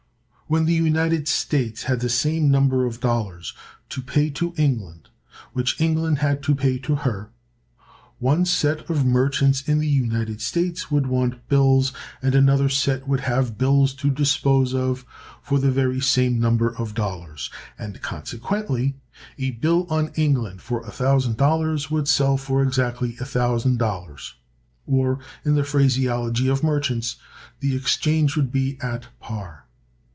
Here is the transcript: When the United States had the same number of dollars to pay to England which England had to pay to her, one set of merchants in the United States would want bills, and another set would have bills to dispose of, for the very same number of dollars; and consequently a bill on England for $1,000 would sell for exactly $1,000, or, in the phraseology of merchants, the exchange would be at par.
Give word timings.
When 0.47 0.65
the 0.65 0.73
United 0.73 1.29
States 1.29 1.83
had 1.83 2.01
the 2.01 2.09
same 2.09 2.51
number 2.51 2.85
of 2.85 2.99
dollars 2.99 3.53
to 3.87 4.01
pay 4.01 4.29
to 4.31 4.53
England 4.57 5.07
which 5.53 5.79
England 5.79 6.17
had 6.17 6.43
to 6.43 6.53
pay 6.53 6.77
to 6.79 6.95
her, 7.07 7.29
one 8.19 8.43
set 8.45 8.89
of 8.89 9.05
merchants 9.05 9.61
in 9.61 9.79
the 9.79 9.87
United 9.87 10.41
States 10.41 10.91
would 10.91 11.07
want 11.07 11.47
bills, 11.47 11.93
and 12.21 12.35
another 12.35 12.67
set 12.67 13.07
would 13.07 13.21
have 13.21 13.57
bills 13.57 13.93
to 13.93 14.11
dispose 14.11 14.75
of, 14.75 15.05
for 15.41 15.57
the 15.57 15.71
very 15.71 16.01
same 16.01 16.37
number 16.37 16.75
of 16.75 16.93
dollars; 16.93 17.49
and 17.79 18.01
consequently 18.01 18.97
a 19.37 19.51
bill 19.51 19.87
on 19.89 20.11
England 20.15 20.59
for 20.61 20.83
$1,000 20.83 21.89
would 21.89 22.09
sell 22.09 22.35
for 22.35 22.61
exactly 22.61 23.13
$1,000, 23.13 24.33
or, 24.85 25.17
in 25.45 25.55
the 25.55 25.63
phraseology 25.63 26.49
of 26.49 26.61
merchants, 26.61 27.15
the 27.61 27.73
exchange 27.73 28.35
would 28.35 28.51
be 28.51 28.77
at 28.81 29.05
par. 29.21 29.63